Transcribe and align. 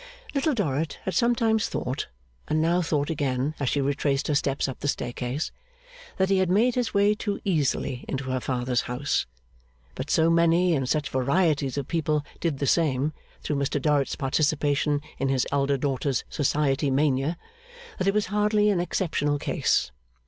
Little 0.33 0.55
Dorrit 0.55 0.97
had 1.03 1.13
sometimes 1.13 1.69
thought, 1.69 2.07
and 2.47 2.59
now 2.59 2.81
thought 2.81 3.11
again 3.11 3.53
as 3.59 3.69
she 3.69 3.81
retraced 3.81 4.29
her 4.29 4.33
steps 4.33 4.67
up 4.67 4.79
the 4.79 4.87
staircase, 4.87 5.51
that 6.17 6.31
he 6.31 6.39
had 6.39 6.49
made 6.49 6.73
his 6.73 6.91
way 6.91 7.13
too 7.13 7.39
easily 7.45 8.03
into 8.07 8.31
her 8.31 8.39
father's 8.39 8.81
house. 8.89 9.27
But 9.93 10.09
so 10.09 10.31
many 10.31 10.73
and 10.73 10.89
such 10.89 11.09
varieties 11.11 11.77
of 11.77 11.87
people 11.87 12.25
did 12.39 12.57
the 12.57 12.65
same, 12.65 13.13
through 13.43 13.57
Mr 13.57 13.79
Dorrit's 13.79 14.15
participation 14.15 15.01
in 15.19 15.29
his 15.29 15.45
elder 15.51 15.77
daughter's 15.77 16.23
society 16.31 16.89
mania, 16.89 17.37
that 17.99 18.07
it 18.07 18.13
was 18.15 18.25
hardly 18.33 18.71
an 18.71 18.79
exceptional 18.79 19.37
case. 19.37 19.91